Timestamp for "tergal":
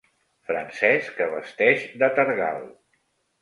2.21-2.67